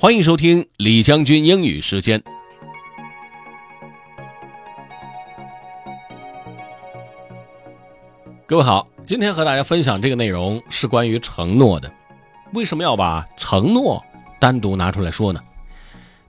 [0.00, 2.22] 欢迎收听李将军英语时间。
[8.46, 11.92] 各位好，今天和大家分享这个内容是关于承诺的。
[12.52, 14.00] 为什么要把承诺
[14.38, 15.40] 单独拿出来说呢？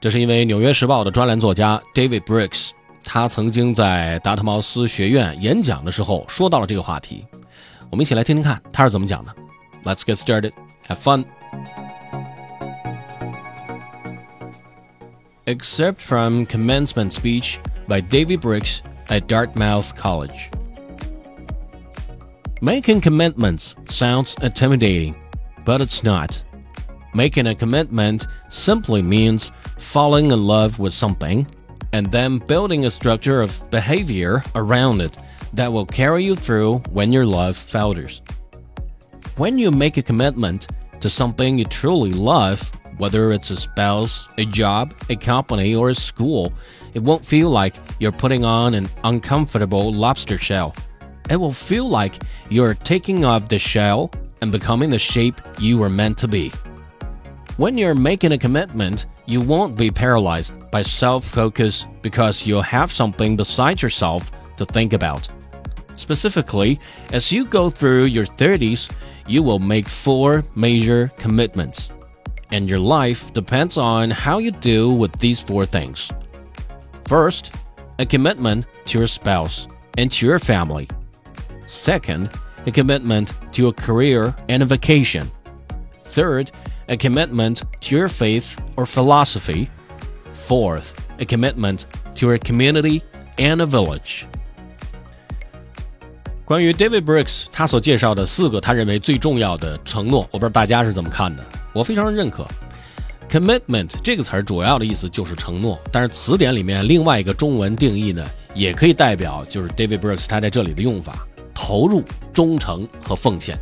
[0.02, 2.72] 这是因为《纽约时报》的专栏作家 David Brooks，
[3.04, 7.24] 他曾经在达特茅斯学院演讲的时候说到了这个话题。
[7.92, 9.36] 我们一起来听听看他是怎么讲的。
[9.84, 10.54] Let's get started.
[10.88, 11.26] Have fun.
[15.50, 20.52] Excerpt from Commencement Speech by David Brooks at Dartmouth College.
[22.62, 25.16] Making commitments sounds intimidating,
[25.66, 26.44] but it's not.
[27.16, 31.48] Making a commitment simply means falling in love with something
[31.94, 35.18] and then building a structure of behavior around it
[35.54, 38.22] that will carry you through when your love falters.
[39.38, 40.68] When you make a commitment
[41.00, 45.96] to something you truly love, whether it's a spouse, a job, a company, or a
[45.96, 46.54] school,
[46.94, 50.76] it won't feel like you're putting on an uncomfortable lobster shell.
[51.30, 55.90] It will feel like you're taking off the shell and becoming the shape you were
[55.90, 56.52] meant to be.
[57.56, 62.92] When you're making a commitment, you won't be paralyzed by self focus because you'll have
[62.92, 65.30] something besides yourself to think about.
[65.96, 66.80] Specifically,
[67.14, 68.92] as you go through your 30s,
[69.28, 71.92] you will make four major commitments
[72.52, 76.12] and your life depends on how you do with these four things.
[77.06, 77.56] First,
[78.00, 80.88] a commitment to your spouse and to your family.
[81.68, 82.32] Second,
[82.66, 85.30] a commitment to a career and a vacation.
[86.06, 86.52] Third,
[86.88, 89.70] a commitment to your faith or philosophy.
[90.34, 93.04] Fourth, a commitment to a community
[93.38, 94.26] and a village.
[96.50, 101.46] 关于 David Brooks 他所介绍的四个他认为最重要的承诺，我不知道大家是怎么看的。
[101.74, 102.44] 我非常认可。
[103.30, 111.24] Commitment 这个词儿主要的意思就是承诺，但是词典里面另外一个中文定义呢，也可以代表就是 David Brooks 他在这里的用法：
[111.54, 113.56] 投入、忠诚和奉献。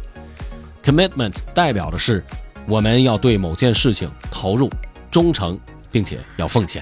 [0.81, 2.23] Commitment 代表的是
[2.69, 4.69] 我们要对某件事情投入、
[5.11, 5.59] 忠诚，
[5.91, 6.81] 并且要奉献。